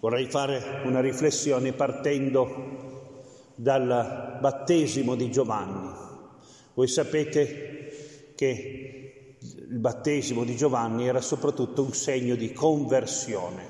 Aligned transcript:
Vorrei 0.00 0.26
fare 0.26 0.82
una 0.84 1.00
riflessione 1.00 1.72
partendo 1.72 2.86
dal 3.54 4.38
battesimo 4.40 5.14
di 5.14 5.30
Giovanni. 5.30 5.90
Voi 6.74 6.86
sapete 6.86 8.34
che 8.34 9.36
il 9.40 9.78
battesimo 9.78 10.44
di 10.44 10.54
Giovanni 10.54 11.08
era 11.08 11.20
soprattutto 11.20 11.82
un 11.82 11.92
segno 11.92 12.34
di 12.34 12.52
conversione, 12.52 13.64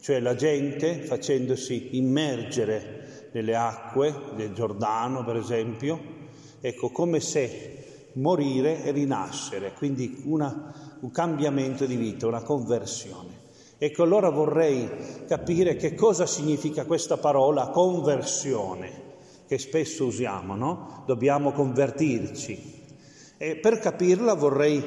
cioè 0.00 0.20
la 0.20 0.34
gente 0.34 1.02
facendosi 1.02 1.96
immergere 1.96 3.28
nelle 3.32 3.56
acque 3.56 4.14
del 4.36 4.52
Giordano, 4.52 5.24
per 5.24 5.36
esempio, 5.36 5.98
ecco 6.60 6.90
come 6.90 7.20
se 7.20 8.10
morire 8.14 8.84
e 8.84 8.92
rinascere, 8.92 9.72
quindi 9.72 10.22
una, 10.24 10.98
un 11.00 11.10
cambiamento 11.10 11.86
di 11.86 11.96
vita, 11.96 12.26
una 12.26 12.42
conversione. 12.42 13.33
Ecco, 13.84 14.02
allora 14.02 14.30
vorrei 14.30 14.88
capire 15.28 15.76
che 15.76 15.94
cosa 15.94 16.24
significa 16.24 16.86
questa 16.86 17.18
parola 17.18 17.68
conversione, 17.68 18.90
che 19.46 19.58
spesso 19.58 20.06
usiamo, 20.06 20.54
no? 20.54 21.02
Dobbiamo 21.04 21.52
convertirci. 21.52 22.82
E 23.36 23.56
per 23.56 23.80
capirla 23.80 24.32
vorrei 24.32 24.82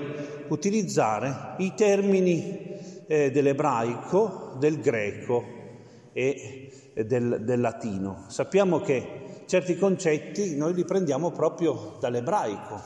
utilizzare 0.48 1.54
i 1.58 1.76
termini 1.76 3.06
eh, 3.06 3.30
dell'ebraico, 3.30 4.56
del 4.58 4.82
greco 4.82 5.44
e 6.12 6.72
del, 6.96 7.42
del 7.44 7.62
latino. 7.62 8.24
Sappiamo 8.30 8.80
che 8.80 9.44
certi 9.46 9.78
concetti 9.78 10.56
noi 10.56 10.74
li 10.74 10.86
prendiamo 10.86 11.30
proprio 11.30 11.98
dall'ebraico, 12.00 12.82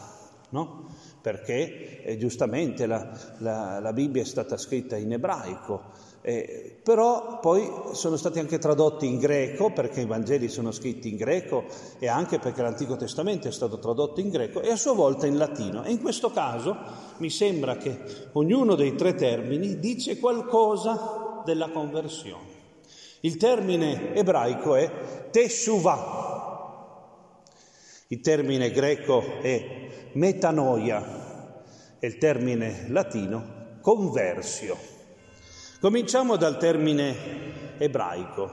no? 0.49 0.89
Perché 1.21 2.03
eh, 2.03 2.17
giustamente 2.17 2.85
la, 2.85 3.09
la, 3.37 3.79
la, 3.79 3.93
Bibbia 3.93 4.21
è 4.21 4.25
stata 4.25 4.57
scritta 4.57 4.97
in 4.97 5.13
ebraico, 5.13 6.09
eh, 6.21 6.79
però 6.83 7.39
poi 7.39 7.69
sono 7.93 8.15
stati 8.15 8.39
anche 8.39 8.57
tradotti 8.57 9.05
in 9.05 9.17
greco, 9.17 9.71
perché 9.71 10.01
i 10.01 10.05
Vangeli 10.05 10.49
sono 10.49 10.71
scritti 10.71 11.09
in 11.09 11.17
greco 11.17 11.65
e 11.99 12.07
anche 12.07 12.39
perché 12.39 12.61
l'Antico 12.61 12.95
Testamento 12.95 13.47
è 13.47 13.51
stato 13.51 13.79
tradotto 13.79 14.19
in 14.19 14.29
greco 14.29 14.61
e 14.61 14.71
a 14.71 14.75
sua 14.75 14.93
volta 14.93 15.27
in 15.27 15.37
latino. 15.37 15.83
E 15.83 15.91
in 15.91 16.01
questo 16.01 16.31
caso 16.31 16.75
mi 17.17 17.29
sembra 17.29 17.77
che 17.77 17.99
ognuno 18.33 18.75
dei 18.75 18.95
tre 18.95 19.13
termini 19.13 19.79
dice 19.79 20.17
qualcosa 20.17 21.41
della 21.45 21.69
conversione. 21.69 22.59
Il 23.23 23.37
termine 23.37 24.15
ebraico 24.15 24.75
è 24.75 25.29
teshuvah, 25.29 26.20
il 28.11 28.19
termine 28.19 28.71
greco 28.71 29.39
è 29.41 29.87
metanoia 30.13 31.95
e 31.97 32.07
il 32.07 32.17
termine 32.17 32.87
latino 32.89 33.77
conversio. 33.79 34.77
Cominciamo 35.79 36.35
dal 36.35 36.57
termine 36.57 37.77
ebraico. 37.77 38.51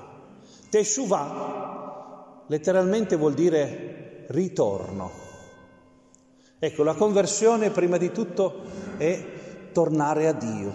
Teshuvah 0.71 2.45
letteralmente 2.47 3.17
vuol 3.17 3.35
dire 3.35 4.27
ritorno. 4.29 5.11
Ecco, 6.61 6.85
la 6.85 6.95
conversione 6.95 7.71
prima 7.71 7.97
di 7.97 8.13
tutto 8.13 8.63
è 8.97 9.25
tornare 9.73 10.29
a 10.29 10.33
Dio. 10.35 10.73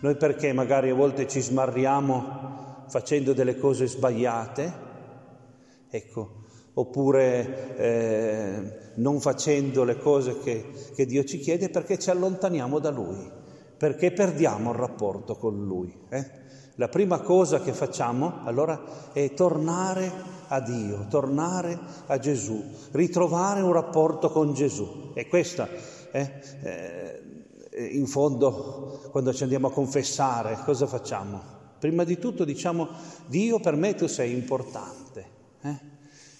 Noi 0.00 0.16
perché 0.16 0.52
magari 0.52 0.90
a 0.90 0.94
volte 0.94 1.28
ci 1.28 1.40
smarriamo 1.40 2.84
facendo 2.88 3.32
delle 3.32 3.56
cose 3.56 3.86
sbagliate, 3.86 4.90
ecco, 5.94 6.44
oppure 6.74 7.76
eh, 7.76 8.78
non 8.94 9.20
facendo 9.20 9.84
le 9.84 9.98
cose 9.98 10.38
che, 10.38 10.70
che 10.94 11.04
Dio 11.04 11.22
ci 11.24 11.38
chiede 11.38 11.68
perché 11.68 11.98
ci 11.98 12.08
allontaniamo 12.08 12.78
da 12.78 12.90
Lui, 12.90 13.30
perché 13.76 14.10
perdiamo 14.10 14.70
il 14.70 14.78
rapporto 14.78 15.36
con 15.36 15.66
Lui. 15.66 15.94
Eh? 16.08 16.40
La 16.76 16.88
prima 16.88 17.20
cosa 17.20 17.60
che 17.60 17.74
facciamo 17.74 18.40
allora 18.44 19.10
è 19.12 19.34
tornare 19.34 20.10
a 20.48 20.60
Dio, 20.60 21.06
tornare 21.10 21.78
a 22.06 22.18
Gesù, 22.18 22.64
ritrovare 22.92 23.60
un 23.60 23.72
rapporto 23.72 24.30
con 24.30 24.54
Gesù. 24.54 25.10
E 25.12 25.28
questa, 25.28 25.68
eh, 26.10 26.32
eh, 26.62 27.84
in 27.84 28.06
fondo, 28.06 29.08
quando 29.10 29.34
ci 29.34 29.42
andiamo 29.42 29.66
a 29.66 29.72
confessare, 29.72 30.58
cosa 30.64 30.86
facciamo? 30.86 31.60
Prima 31.78 32.04
di 32.04 32.16
tutto 32.18 32.44
diciamo, 32.44 32.88
Dio 33.26 33.60
per 33.60 33.76
me 33.76 33.94
tu 33.94 34.06
sei 34.06 34.32
importante. 34.32 35.40
Eh? 35.62 35.90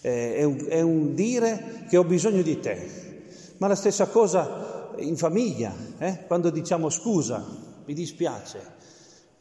È, 0.00 0.42
un, 0.42 0.66
è 0.68 0.80
un 0.80 1.14
dire 1.14 1.84
che 1.88 1.96
ho 1.96 2.04
bisogno 2.04 2.42
di 2.42 2.58
te. 2.60 3.00
Ma 3.58 3.68
la 3.68 3.74
stessa 3.74 4.06
cosa 4.06 4.90
in 4.98 5.16
famiglia, 5.16 5.74
eh? 5.98 6.24
quando 6.26 6.50
diciamo 6.50 6.90
scusa, 6.90 7.44
mi 7.84 7.94
dispiace. 7.94 8.80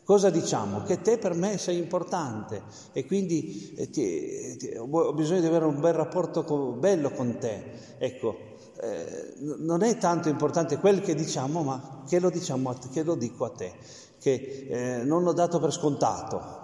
Cosa 0.03 0.29
diciamo? 0.29 0.83
Che 0.83 1.01
te 1.01 1.17
per 1.17 1.33
me 1.35 1.57
sei 1.57 1.77
importante 1.77 2.63
e 2.91 3.05
quindi 3.05 3.73
eh, 3.77 3.89
ti, 3.89 4.57
ti, 4.57 4.73
ho 4.75 5.13
bisogno 5.13 5.39
di 5.39 5.45
avere 5.45 5.65
un 5.65 5.79
bel 5.79 5.93
rapporto 5.93 6.43
con, 6.43 6.79
bello 6.79 7.11
con 7.11 7.37
te. 7.37 7.63
Ecco, 7.97 8.35
eh, 8.81 9.35
non 9.37 9.83
è 9.83 9.97
tanto 9.97 10.27
importante 10.27 10.77
quel 10.77 11.01
che 11.01 11.13
diciamo, 11.15 11.61
ma 11.61 12.03
che 12.07 12.19
lo, 12.19 12.29
diciamo, 12.29 12.75
che 12.91 13.03
lo 13.03 13.15
dico 13.15 13.45
a 13.45 13.51
te, 13.51 13.73
che 14.19 14.67
eh, 14.69 15.03
non 15.03 15.23
l'ho 15.23 15.33
dato 15.33 15.59
per 15.59 15.71
scontato. 15.71 16.61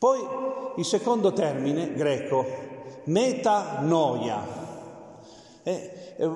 Eh? 0.00 0.06
Poi 0.06 0.20
il 0.76 0.84
secondo 0.86 1.34
termine 1.34 1.92
greco, 1.92 2.46
metanoia, 3.04 4.46
eh, 5.62 6.14
eh, 6.16 6.26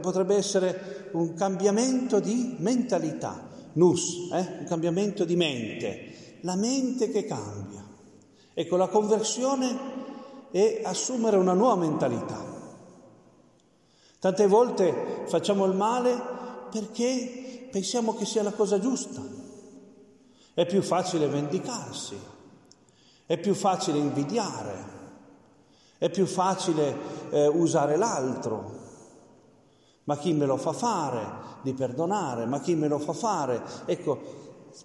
potrebbe 0.00 0.36
essere 0.36 1.08
un 1.14 1.34
cambiamento 1.34 2.20
di 2.20 2.54
mentalità, 2.58 3.48
nus, 3.72 4.30
eh, 4.32 4.58
un 4.60 4.66
cambiamento 4.68 5.24
di 5.24 5.34
mente, 5.34 6.38
la 6.42 6.54
mente 6.54 7.10
che 7.10 7.24
cambia. 7.24 7.82
Ecco, 8.54 8.76
la 8.76 8.86
conversione 8.86 9.76
è 10.52 10.82
assumere 10.84 11.36
una 11.36 11.54
nuova 11.54 11.74
mentalità. 11.74 12.52
Tante 14.20 14.46
volte 14.46 15.24
facciamo 15.26 15.64
il 15.64 15.74
male 15.74 16.16
perché 16.70 17.68
pensiamo 17.72 18.14
che 18.14 18.24
sia 18.24 18.44
la 18.44 18.52
cosa 18.52 18.78
giusta. 18.78 19.20
È 20.54 20.64
più 20.66 20.82
facile 20.82 21.26
vendicarsi, 21.26 22.16
è 23.26 23.38
più 23.38 23.54
facile 23.54 23.98
invidiare, 23.98 24.92
è 25.98 26.10
più 26.10 26.26
facile 26.26 26.96
eh, 27.30 27.46
usare 27.46 27.96
l'altro. 27.96 28.82
Ma 30.04 30.18
chi 30.18 30.32
me 30.34 30.44
lo 30.44 30.58
fa 30.58 30.72
fare 30.72 31.22
di 31.62 31.72
perdonare? 31.72 32.44
Ma 32.44 32.60
chi 32.60 32.74
me 32.74 32.88
lo 32.88 32.98
fa 32.98 33.14
fare? 33.14 33.62
Ecco, 33.86 34.20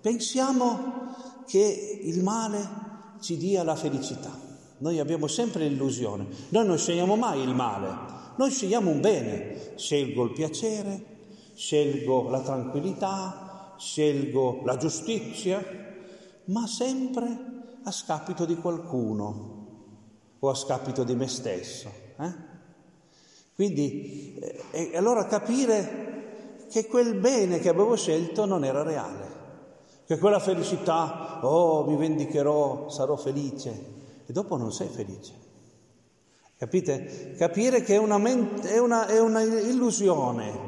pensiamo 0.01 1.13
che 1.45 1.99
il 2.03 2.23
male 2.23 2.87
ci 3.19 3.35
dia 3.35 3.63
la 3.63 3.75
felicità. 3.75 4.31
Noi 4.77 4.99
abbiamo 4.99 5.27
sempre 5.27 5.67
l'illusione. 5.67 6.25
Noi 6.49 6.65
non 6.65 6.77
scegliamo 6.77 7.17
mai 7.17 7.41
il 7.41 7.53
male, 7.53 7.93
noi 8.37 8.49
scegliamo 8.49 8.89
un 8.89 9.01
bene. 9.01 9.73
Scelgo 9.75 10.23
il 10.23 10.31
piacere, 10.31 11.03
scelgo 11.53 12.29
la 12.29 12.39
tranquillità, 12.39 13.75
scelgo 13.77 14.61
la 14.63 14.77
giustizia, 14.77 15.61
ma 16.45 16.65
sempre 16.65 17.58
a 17.89 17.91
scapito 17.91 18.45
di 18.45 18.55
qualcuno 18.55 19.57
o 20.39 20.49
a 20.49 20.55
scapito 20.55 21.03
di 21.03 21.15
me 21.15 21.27
stesso. 21.27 21.91
Eh? 22.17 22.33
Quindi, 23.53 24.39
eh, 24.71 24.91
allora 24.95 25.25
capire 25.25 26.67
che 26.69 26.85
quel 26.85 27.15
bene 27.15 27.59
che 27.59 27.69
avevo 27.69 27.95
scelto 27.95 28.45
non 28.45 28.63
era 28.63 28.83
reale, 28.83 29.27
che 30.05 30.17
quella 30.17 30.39
felicità, 30.39 31.39
oh 31.45 31.85
mi 31.85 31.97
vendicherò, 31.97 32.89
sarò 32.89 33.17
felice, 33.17 33.97
e 34.25 34.31
dopo 34.31 34.55
non 34.55 34.71
sei 34.71 34.87
felice. 34.87 35.47
Capite? 36.57 37.33
Capire 37.37 37.81
che 37.81 37.95
è 37.95 37.97
una, 37.97 38.21
è 38.61 38.77
una, 38.77 39.07
è 39.07 39.19
una 39.19 39.41
illusione 39.41 40.67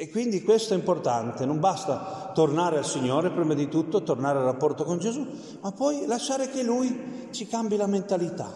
e 0.00 0.08
quindi 0.10 0.44
questo 0.44 0.74
è 0.74 0.76
importante, 0.76 1.44
non 1.44 1.58
basta 1.58 2.30
tornare 2.32 2.78
al 2.78 2.84
Signore 2.84 3.32
prima 3.32 3.54
di 3.54 3.66
tutto, 3.66 4.04
tornare 4.04 4.38
al 4.38 4.44
rapporto 4.44 4.84
con 4.84 5.00
Gesù, 5.00 5.26
ma 5.60 5.72
poi 5.72 6.06
lasciare 6.06 6.50
che 6.50 6.62
Lui 6.62 7.26
ci 7.32 7.48
cambi 7.48 7.74
la 7.74 7.88
mentalità. 7.88 8.48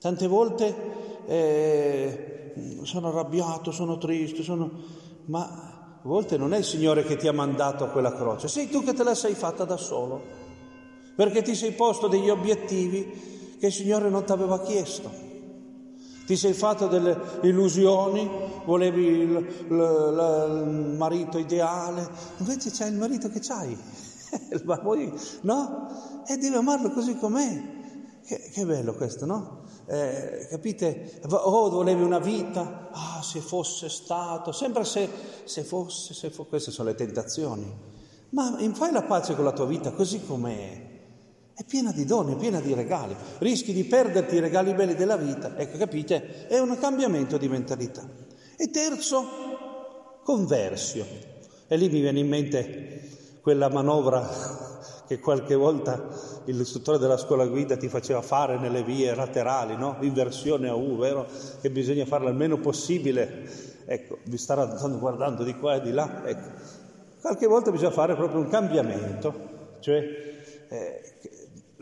Tante 0.00 0.26
volte 0.26 0.74
eh, 1.26 2.80
sono 2.84 3.08
arrabbiato, 3.08 3.72
sono 3.72 3.98
triste, 3.98 4.42
sono... 4.42 4.70
ma 5.26 5.42
a 5.42 6.00
volte 6.08 6.38
non 6.38 6.54
è 6.54 6.56
il 6.56 6.64
Signore 6.64 7.04
che 7.04 7.16
ti 7.16 7.28
ha 7.28 7.32
mandato 7.34 7.84
a 7.84 7.88
quella 7.88 8.14
croce, 8.14 8.48
sei 8.48 8.70
tu 8.70 8.82
che 8.82 8.94
te 8.94 9.04
la 9.04 9.14
sei 9.14 9.34
fatta 9.34 9.66
da 9.66 9.76
solo, 9.76 10.22
perché 11.14 11.42
ti 11.42 11.54
sei 11.54 11.72
posto 11.72 12.08
degli 12.08 12.30
obiettivi 12.30 13.56
che 13.60 13.66
il 13.66 13.72
Signore 13.72 14.08
non 14.08 14.24
ti 14.24 14.32
aveva 14.32 14.62
chiesto. 14.62 15.31
Ti 16.32 16.38
sei 16.38 16.54
fatto 16.54 16.86
delle 16.86 17.14
illusioni, 17.42 18.26
volevi 18.64 19.04
il, 19.04 19.64
il, 19.68 20.86
il 20.88 20.94
marito 20.96 21.36
ideale, 21.36 22.08
invece 22.38 22.70
c'è 22.70 22.86
il 22.86 22.94
marito 22.94 23.28
che 23.28 23.38
c'hai, 23.38 23.76
no? 25.42 26.22
E 26.26 26.38
devi 26.38 26.54
amarlo 26.54 26.90
così 26.90 27.18
com'è. 27.18 27.62
Che, 28.24 28.50
che 28.50 28.64
bello 28.64 28.94
questo, 28.94 29.26
no? 29.26 29.64
eh, 29.84 30.46
capite? 30.48 31.20
Oh, 31.28 31.68
volevi 31.68 32.02
una 32.02 32.18
vita, 32.18 32.88
ah, 32.92 33.20
se 33.22 33.40
fosse 33.40 33.90
stato, 33.90 34.52
sembra 34.52 34.84
se, 34.84 35.06
se 35.44 35.62
fosse, 35.64 36.14
se 36.14 36.30
fosse, 36.30 36.48
queste 36.48 36.70
sono 36.70 36.88
le 36.88 36.94
tentazioni. 36.94 37.70
Ma 38.30 38.56
fai 38.72 38.90
la 38.90 39.02
pace 39.02 39.34
con 39.34 39.44
la 39.44 39.52
tua 39.52 39.66
vita 39.66 39.92
così 39.92 40.24
com'è. 40.24 40.91
È 41.54 41.64
piena 41.64 41.92
di 41.92 42.04
doni, 42.04 42.34
è 42.34 42.36
piena 42.36 42.60
di 42.60 42.72
regali. 42.72 43.14
Rischi 43.38 43.72
di 43.72 43.84
perderti 43.84 44.36
i 44.36 44.40
regali 44.40 44.72
belli 44.72 44.94
della 44.94 45.16
vita. 45.16 45.56
Ecco, 45.56 45.76
capite? 45.76 46.46
È 46.48 46.58
un 46.58 46.76
cambiamento 46.78 47.36
di 47.36 47.48
mentalità. 47.48 48.02
E 48.56 48.70
terzo, 48.70 50.20
conversio. 50.24 51.04
E 51.68 51.76
lì 51.76 51.88
mi 51.88 52.00
viene 52.00 52.20
in 52.20 52.28
mente 52.28 53.10
quella 53.42 53.68
manovra 53.68 54.28
che 55.06 55.18
qualche 55.18 55.54
volta 55.54 56.08
l'istruttore 56.46 56.98
della 56.98 57.16
scuola 57.16 57.46
guida 57.46 57.76
ti 57.76 57.88
faceva 57.88 58.22
fare 58.22 58.58
nelle 58.58 58.82
vie 58.82 59.14
laterali, 59.14 59.76
no? 59.76 59.98
Inversione 60.00 60.68
a 60.68 60.74
U, 60.74 60.96
vero? 60.96 61.26
Che 61.60 61.70
bisogna 61.70 62.06
farla 62.06 62.30
il 62.30 62.36
meno 62.36 62.58
possibile. 62.58 63.70
Ecco, 63.84 64.18
vi 64.24 64.38
stanno 64.38 64.98
guardando 64.98 65.44
di 65.44 65.54
qua 65.56 65.74
e 65.74 65.80
di 65.82 65.92
là. 65.92 66.22
Ecco. 66.24 66.48
Qualche 67.20 67.46
volta 67.46 67.70
bisogna 67.70 67.90
fare 67.90 68.14
proprio 68.14 68.40
un 68.40 68.48
cambiamento, 68.48 69.78
cioè 69.80 70.32
eh, 70.68 71.00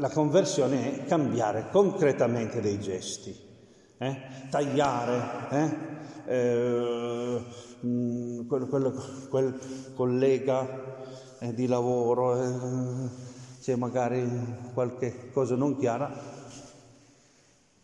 la 0.00 0.08
conversione 0.08 1.02
è 1.02 1.04
cambiare 1.04 1.68
concretamente 1.70 2.62
dei 2.62 2.80
gesti, 2.80 3.36
eh? 3.98 4.16
tagliare, 4.48 5.48
eh? 5.50 6.34
eh 6.34 7.44
mm, 7.84 8.46
quel, 8.46 8.66
quel, 8.66 9.26
quel 9.28 9.58
collega 9.94 11.04
eh, 11.38 11.52
di 11.52 11.66
lavoro, 11.66 12.42
eh, 12.42 13.08
c'è 13.60 13.76
magari 13.76 14.26
qualche 14.72 15.30
cosa 15.32 15.54
non 15.54 15.76
chiara, 15.76 16.10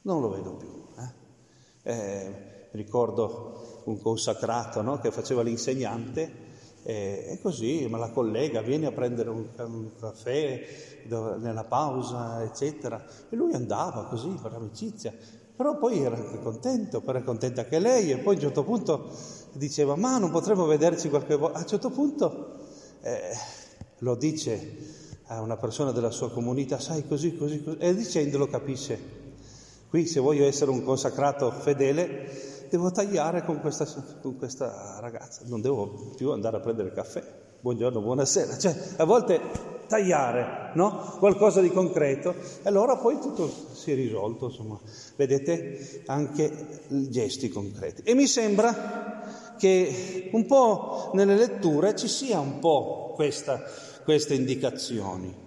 non 0.03 0.21
lo 0.23 0.31
vedo 0.31 0.55
più. 0.55 0.87
Eh. 0.99 1.93
eh 1.93 2.55
ricordo 2.71 3.83
un 3.85 4.01
consacrato 4.01 4.81
no, 4.81 4.99
che 5.01 5.11
faceva 5.11 5.43
l'insegnante 5.43 6.46
e 6.87 7.39
così, 7.43 7.85
ma 7.89 7.99
la 7.99 8.11
collega 8.11 8.63
viene 8.63 8.87
a 8.87 8.93
prendere 8.93 9.29
un, 9.29 9.45
un 9.59 9.91
caffè 9.99 10.65
nella 11.09 11.65
pausa, 11.65 12.45
eccetera, 12.45 13.05
e 13.29 13.35
lui 13.35 13.53
andava 13.55 14.05
così 14.05 14.39
per 14.41 14.53
amicizia, 14.53 15.13
però 15.57 15.79
poi 15.79 16.03
era 16.03 16.17
anche 16.17 16.41
contento, 16.41 17.03
era 17.05 17.23
contenta 17.23 17.63
anche 17.63 17.81
lei. 17.81 18.13
E 18.13 18.19
poi 18.19 18.35
a 18.35 18.39
un 18.39 18.43
certo 18.43 18.63
punto 18.63 19.11
diceva 19.53 19.97
ma 19.97 20.19
non 20.19 20.31
potremmo 20.31 20.65
vederci 20.67 21.09
qualche 21.09 21.35
volta, 21.35 21.59
a 21.59 21.63
un 21.63 21.67
certo 21.67 21.91
punto 21.91 22.59
eh, 23.01 23.37
lo 23.99 24.15
dice 24.15 25.05
a 25.29 25.41
una 25.41 25.57
persona 25.57 25.91
della 25.91 26.11
sua 26.11 26.31
comunità, 26.31 26.79
sai 26.79 27.05
così, 27.05 27.37
così, 27.37 27.65
così, 27.65 27.79
e 27.79 27.95
dicendolo 27.97 28.47
capisce. 28.47 29.25
Qui 29.89 30.07
se 30.07 30.21
voglio 30.21 30.45
essere 30.45 30.71
un 30.71 30.85
consacrato 30.85 31.51
fedele, 31.51 32.29
devo 32.69 32.91
tagliare 32.91 33.45
con 33.45 33.61
questa, 33.61 33.87
con 34.21 34.37
questa 34.37 34.99
ragazza, 35.01 35.43
non 35.47 35.61
devo 35.61 36.13
più 36.17 36.31
andare 36.31 36.57
a 36.57 36.61
prendere 36.61 36.93
caffè. 36.93 37.23
Buongiorno, 37.61 38.01
buonasera. 38.01 38.59
Cioè, 38.59 38.77
a 38.99 39.05
volte 39.05 39.41
tagliare, 39.89 40.73
no? 40.75 41.17
Qualcosa 41.19 41.61
di 41.61 41.71
concreto, 41.71 42.35
e 42.35 42.69
allora 42.69 42.97
poi 42.97 43.19
tutto 43.21 43.51
si 43.73 43.93
è 43.93 43.95
risolto, 43.95 44.47
insomma. 44.47 44.79
Vedete 45.17 46.03
anche 46.07 46.87
gesti 46.89 47.49
concreti. 47.49 48.03
E 48.03 48.15
mi 48.15 48.27
sembra 48.27 49.55
che 49.59 50.31
un 50.33 50.47
po' 50.47 51.11
nelle 51.15 51.35
letture 51.35 51.97
ci 51.97 52.09
sia 52.09 52.39
un 52.39 52.59
po' 52.59 53.13
questa, 53.15 53.63
queste 54.05 54.35
indicazioni. 54.35 55.45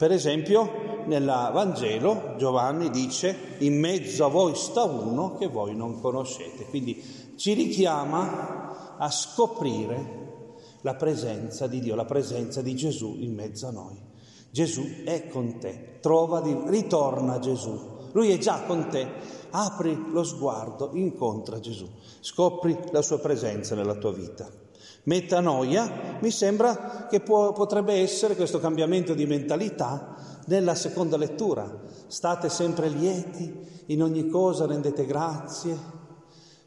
Per 0.00 0.10
esempio, 0.12 1.04
nel 1.08 1.26
Vangelo 1.26 2.32
Giovanni 2.38 2.88
dice, 2.88 3.56
in 3.58 3.78
mezzo 3.78 4.24
a 4.24 4.28
voi 4.28 4.54
sta 4.54 4.84
uno 4.84 5.36
che 5.36 5.46
voi 5.46 5.76
non 5.76 6.00
conoscete. 6.00 6.64
Quindi 6.64 7.34
ci 7.36 7.52
richiama 7.52 8.96
a 8.96 9.10
scoprire 9.10 10.54
la 10.80 10.94
presenza 10.94 11.66
di 11.66 11.80
Dio, 11.80 11.96
la 11.96 12.06
presenza 12.06 12.62
di 12.62 12.74
Gesù 12.74 13.14
in 13.18 13.34
mezzo 13.34 13.66
a 13.66 13.72
noi. 13.72 14.02
Gesù 14.50 15.02
è 15.04 15.28
con 15.28 15.58
te, 15.58 15.98
trova 16.00 16.40
di, 16.40 16.56
ritorna 16.68 17.38
Gesù, 17.38 17.78
lui 18.12 18.30
è 18.30 18.38
già 18.38 18.62
con 18.62 18.88
te, 18.88 19.06
apri 19.50 20.02
lo 20.12 20.24
sguardo, 20.24 20.92
incontra 20.94 21.60
Gesù, 21.60 21.86
scopri 22.20 22.74
la 22.90 23.02
sua 23.02 23.18
presenza 23.18 23.74
nella 23.74 23.96
tua 23.96 24.14
vita. 24.14 24.69
Metanoia 25.04 26.18
mi 26.20 26.30
sembra 26.30 27.06
che 27.08 27.20
può, 27.20 27.52
potrebbe 27.52 27.94
essere 27.94 28.36
questo 28.36 28.60
cambiamento 28.60 29.14
di 29.14 29.26
mentalità 29.26 30.16
nella 30.46 30.74
seconda 30.74 31.16
lettura. 31.16 31.70
State 32.06 32.48
sempre 32.48 32.88
lieti, 32.88 33.84
in 33.86 34.02
ogni 34.02 34.28
cosa 34.28 34.66
rendete 34.66 35.06
grazie. 35.06 35.98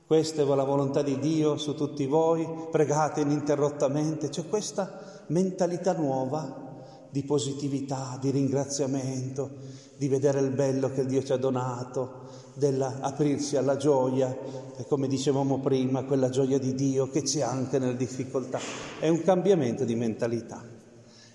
Questa 0.05 0.41
è 0.41 0.45
la 0.45 0.63
volontà 0.63 1.01
di 1.01 1.19
Dio 1.19 1.57
su 1.57 1.75
tutti 1.75 2.05
voi, 2.05 2.47
pregate 2.71 3.21
ininterrottamente. 3.21 4.29
C'è 4.29 4.47
questa 4.47 5.23
mentalità 5.27 5.93
nuova 5.93 6.62
di 7.13 7.21
positività, 7.21 8.17
di 8.19 8.31
ringraziamento, 8.31 9.51
di 9.97 10.07
vedere 10.07 10.39
il 10.39 10.49
bello 10.49 10.91
che 10.91 11.05
Dio 11.05 11.21
ci 11.21 11.31
ha 11.31 11.37
donato, 11.37 12.21
dell'aprirsi 12.55 13.55
alla 13.55 13.77
gioia, 13.77 14.35
e 14.75 14.83
come 14.87 15.07
dicevamo 15.07 15.59
prima, 15.59 16.05
quella 16.05 16.29
gioia 16.29 16.57
di 16.57 16.73
Dio 16.73 17.11
che 17.11 17.21
c'è 17.21 17.41
anche 17.41 17.77
nelle 17.77 17.95
difficoltà. 17.95 18.59
È 18.99 19.07
un 19.09 19.21
cambiamento 19.21 19.85
di 19.85 19.93
mentalità. 19.93 20.65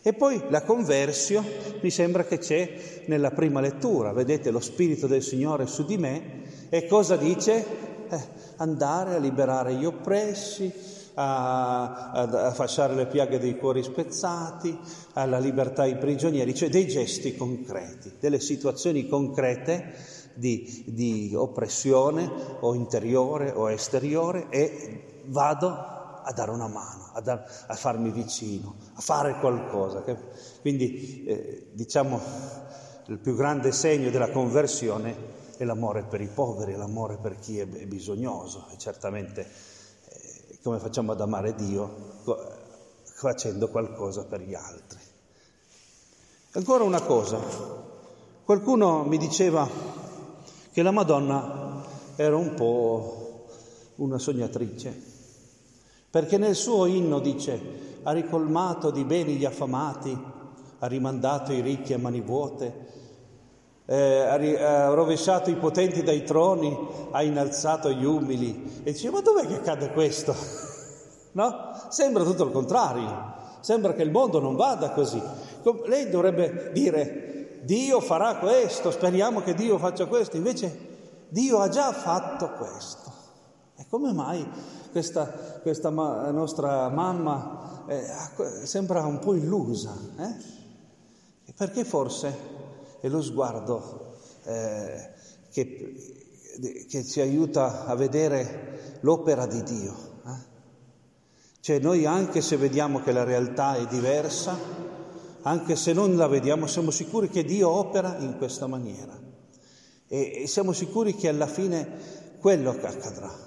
E 0.03 0.13
poi 0.15 0.43
la 0.49 0.63
conversio 0.63 1.45
mi 1.81 1.91
sembra 1.91 2.25
che 2.25 2.39
c'è 2.39 3.05
nella 3.07 3.31
prima 3.31 3.61
lettura, 3.61 4.13
vedete 4.13 4.51
lo 4.51 4.61
Spirito 4.61 5.07
del 5.07 5.23
Signore 5.23 5.69
su 5.69 5.85
di 5.85 5.97
me 5.97 6.43
e 6.71 6.89
cosa 6.89 7.15
dice? 7.15 7.65
Eh, 8.09 8.21
andare 8.57 9.15
a 9.15 9.19
liberare 9.19 9.75
gli 9.75 9.85
oppressi, 9.85 10.73
a, 11.21 12.11
a, 12.13 12.47
a, 12.47 12.53
fasciare 12.53 12.95
le 12.95 13.07
piaghe 13.07 13.41
dei 13.41 13.59
cuori 13.59 13.83
spezzati, 13.83 14.79
alla 15.15 15.39
libertà 15.39 15.83
ai 15.83 15.99
prigionieri, 15.99 16.55
cioè 16.55 16.69
dei 16.69 16.87
gesti 16.87 17.37
concreti, 17.37 18.15
delle 18.21 18.39
situazioni 18.39 19.09
concrete 19.09 19.95
di, 20.35 20.85
di 20.87 21.33
oppressione 21.35 22.31
o 22.61 22.73
interiore 22.75 23.51
o 23.51 23.69
esteriore 23.69 24.49
e 24.51 25.23
vado 25.25 25.67
a 26.23 26.33
dare 26.33 26.53
una 26.53 26.69
mano, 26.69 27.11
a, 27.15 27.21
dar, 27.21 27.45
a 27.67 27.75
farmi 27.75 28.13
vicino, 28.13 28.77
a 28.95 29.01
fare 29.01 29.41
qualcosa. 29.41 30.05
Quindi 30.61 31.25
eh, 31.25 31.67
diciamo 31.73 32.21
il 33.07 33.19
più 33.19 33.35
grande 33.35 33.73
segno 33.73 34.11
della 34.11 34.31
conversione 34.31 35.37
è 35.57 35.65
l'amore 35.65 36.05
per 36.05 36.21
i 36.21 36.29
poveri, 36.33 36.77
l'amore 36.77 37.19
per 37.21 37.41
chi 37.41 37.59
è 37.59 37.67
bisognoso 37.67 38.69
e 38.73 38.79
certamente 38.79 39.77
come 40.63 40.79
facciamo 40.79 41.13
ad 41.13 41.21
amare 41.21 41.55
Dio 41.55 42.17
facendo 43.05 43.69
qualcosa 43.69 44.25
per 44.25 44.41
gli 44.41 44.55
altri. 44.55 44.99
Ancora 46.53 46.85
una 46.85 47.03
cosa, 47.03 47.41
qualcuno 48.45 49.05
mi 49.05 49.19
diceva 49.19 49.69
che 50.73 50.83
la 50.83 50.91
Madonna 50.91 51.85
era 52.17 52.37
un 52.37 52.55
po' 52.55 53.47
una 53.97 54.19
sognatrice, 54.19 55.03
perché 56.11 56.39
nel 56.39 56.55
suo 56.55 56.87
inno 56.87 57.21
dice 57.21 57.87
ha 58.03 58.13
ricolmato 58.13 58.91
di 58.91 59.05
beni 59.05 59.37
gli 59.37 59.45
affamati, 59.45 60.17
ha 60.79 60.87
rimandato 60.87 61.53
i 61.53 61.61
ricchi 61.61 61.93
a 61.93 61.99
mani 61.99 62.21
vuote, 62.21 62.87
eh, 63.91 64.59
ha, 64.61 64.89
rovesciato 64.89 65.49
i 65.49 65.57
potenti 65.57 66.03
dai 66.03 66.23
troni, 66.23 66.77
ha 67.11 67.23
innalzato 67.23 67.91
gli 67.91 68.05
umili. 68.05 68.83
E 68.85 68.93
dice, 68.93 69.11
ma 69.11 69.21
dov'è 69.21 69.47
che 69.47 69.55
accade 69.55 69.93
questo? 69.93 70.35
no? 71.33 71.73
Sembra 71.89 72.23
tutto 72.23 72.45
il 72.45 72.53
contrario. 72.53 73.37
Sembra 73.61 73.95
che 73.95 74.03
il 74.03 74.11
mondo 74.11 74.41
non 74.41 74.57
vada 74.57 74.91
così. 74.91 75.21
Lei 75.87 76.11
dovrebbe 76.11 76.71
dire, 76.73 77.61
Dio 77.63 78.01
farà 78.01 78.37
questo, 78.37 78.91
speriamo 78.91 79.41
che 79.41 79.55
Dio 79.55 79.79
faccia 79.79 80.05
questo. 80.05 80.37
Invece 80.37 80.87
Dio 81.31 81.59
ha 81.59 81.71
già 81.71 81.91
fatto 81.93 82.51
questo. 82.59 83.11
E 83.75 83.87
come 83.89 84.13
mai 84.13 84.47
questa, 84.91 85.25
questa 85.63 85.89
ma, 85.89 86.31
nostra 86.31 86.91
mamma 86.91 87.85
eh, 87.87 88.05
sembra 88.65 89.07
un 89.07 89.19
po' 89.19 89.35
illusa? 89.35 89.97
Eh? 90.19 90.57
Perché 91.57 91.85
forse 91.85 92.58
è 93.01 93.09
lo 93.09 93.23
sguardo 93.23 94.17
eh, 94.45 95.11
che, 95.51 96.87
che, 96.89 97.05
ci 97.05 97.21
aiuta 97.21 97.87
a 97.87 97.95
vedere 97.95 98.99
l'opera 99.01 99.47
di 99.47 99.63
Dio. 99.63 99.95
Eh? 100.27 100.57
Cioè 101.61 101.79
noi 101.79 102.07
anche 102.07 102.41
se 102.41 102.57
vediamo 102.57 103.01
che 103.03 103.13
la 103.13 103.25
realtà 103.25 103.77
è 103.77 103.87
diversa, 103.87 104.57
anche 105.43 105.77
se 105.77 105.93
non 105.93 106.17
la 106.17 106.27
vediamo, 106.27 106.67
siamo 106.67 106.91
sicuri 106.91 107.29
che 107.29 107.45
Dio 107.45 107.69
opera 107.69 108.17
in 108.19 108.37
questa 108.37 108.67
maniera 108.67 109.27
e, 110.09 110.43
e 110.43 110.47
siamo 110.47 110.73
sicuri 110.73 111.15
che 111.15 111.29
alla 111.29 111.47
fine 111.47 112.17
quello 112.41 112.73
che 112.75 112.87
accadrà 112.87 113.47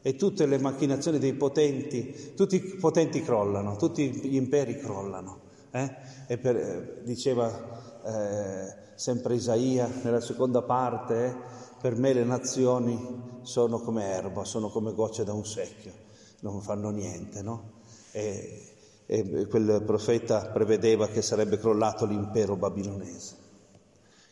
e 0.00 0.16
tutte 0.16 0.46
le 0.46 0.58
macchinazioni 0.58 1.18
dei 1.18 1.34
potenti, 1.34 2.32
tutti 2.34 2.56
i 2.56 2.60
potenti 2.76 3.22
crollano, 3.22 3.76
tutti 3.76 4.08
gli 4.10 4.36
imperi 4.36 4.78
crollano. 4.78 5.46
Eh? 5.70 5.94
E 6.26 6.38
per, 6.38 7.02
diceva 7.04 8.00
eh, 8.04 8.86
sempre 8.98 9.36
Isaia 9.36 9.88
nella 10.02 10.20
seconda 10.20 10.60
parte, 10.62 11.32
per 11.80 11.94
me 11.94 12.12
le 12.12 12.24
nazioni 12.24 13.38
sono 13.42 13.78
come 13.78 14.06
erba, 14.06 14.44
sono 14.44 14.70
come 14.70 14.92
gocce 14.92 15.22
da 15.22 15.32
un 15.32 15.46
secchio, 15.46 15.92
non 16.40 16.60
fanno 16.60 16.90
niente, 16.90 17.40
no? 17.40 17.74
E, 18.10 18.74
e 19.06 19.46
quel 19.46 19.84
profeta 19.86 20.46
prevedeva 20.46 21.06
che 21.06 21.22
sarebbe 21.22 21.58
crollato 21.58 22.06
l'impero 22.06 22.56
babilonese, 22.56 23.36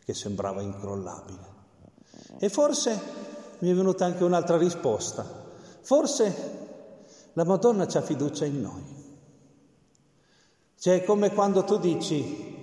che 0.05 0.15
sembrava 0.15 0.63
incrollabile. 0.63 1.55
E 2.41 2.49
forse 2.49 3.01
mi 3.61 3.71
è 3.71 3.75
venuta 3.75 4.05
anche 4.05 4.25
un'altra 4.25 4.57
risposta. 4.57 5.45
Forse 5.81 6.55
la 7.35 7.45
Madonna 7.45 7.85
ha 7.85 8.03
fiducia 8.03 8.45
in 8.45 8.61
noi. 8.61 9.05
Cioè, 10.77 11.03
è 11.03 11.05
come 11.05 11.33
quando 11.33 11.63
tu 11.63 11.79
dici, 11.79 12.57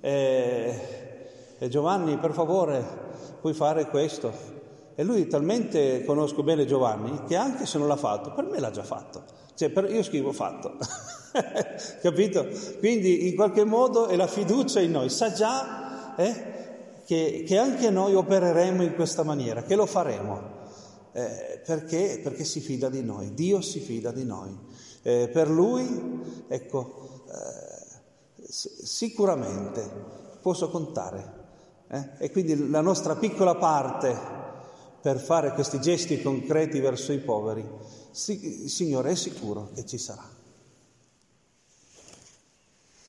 eh, 0.00 0.08
eh, 0.10 0.97
Giovanni, 1.66 2.16
per 2.18 2.32
favore, 2.32 2.84
puoi 3.40 3.52
fare 3.52 3.86
questo. 3.86 4.32
E 4.94 5.04
lui 5.04 5.26
talmente 5.26 6.04
conosco 6.04 6.42
bene 6.42 6.66
Giovanni 6.66 7.22
che 7.24 7.36
anche 7.36 7.66
se 7.66 7.78
non 7.78 7.86
l'ha 7.86 7.96
fatto, 7.96 8.32
per 8.32 8.44
me 8.44 8.60
l'ha 8.60 8.70
già 8.70 8.82
fatto. 8.82 9.22
Cioè, 9.54 9.70
per, 9.70 9.90
io 9.90 10.02
scrivo 10.02 10.32
fatto. 10.32 10.76
Capito? 12.02 12.46
Quindi 12.78 13.28
in 13.28 13.34
qualche 13.34 13.64
modo 13.64 14.06
è 14.06 14.16
la 14.16 14.26
fiducia 14.26 14.80
in 14.80 14.92
noi, 14.92 15.08
sa 15.08 15.32
già 15.32 16.16
eh, 16.16 17.02
che, 17.04 17.44
che, 17.46 17.58
anche 17.58 17.90
noi 17.90 18.14
opereremo 18.14 18.82
in 18.82 18.94
questa 18.94 19.22
maniera, 19.22 19.62
che 19.62 19.76
lo 19.76 19.86
faremo. 19.86 20.56
Eh, 21.12 21.60
perché? 21.64 22.20
Perché 22.22 22.44
si 22.44 22.60
fida 22.60 22.88
di 22.88 23.02
noi, 23.02 23.34
Dio 23.34 23.60
si 23.60 23.80
fida 23.80 24.10
di 24.10 24.24
noi. 24.24 24.56
Eh, 25.02 25.28
per 25.32 25.48
Lui, 25.48 26.44
ecco, 26.48 27.22
eh, 27.28 28.42
sicuramente 28.48 29.90
posso 30.40 30.70
contare. 30.70 31.37
Eh? 31.88 32.08
E 32.18 32.30
quindi 32.30 32.68
la 32.68 32.80
nostra 32.80 33.16
piccola 33.16 33.54
parte 33.54 34.16
per 35.00 35.18
fare 35.18 35.52
questi 35.52 35.80
gesti 35.80 36.20
concreti 36.20 36.80
verso 36.80 37.12
i 37.12 37.18
poveri, 37.18 37.66
sì, 38.10 38.68
Signore 38.68 39.10
è 39.12 39.14
sicuro 39.14 39.70
che 39.74 39.86
ci 39.86 39.96
sarà. 39.96 40.37